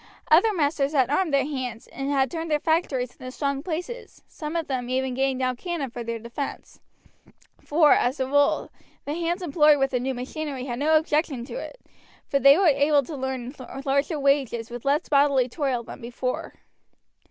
[0.31, 4.55] Other masters had armed their hands, and had turned their factories into strong places, some
[4.55, 6.79] of them even getting down cannon for their defense:
[7.63, 8.71] for, as a rule,
[9.05, 11.79] the hands employed with the new machinery had no objection to it,
[12.25, 13.53] for they were able to earn
[13.85, 16.55] larger wages with less bodily toil than before.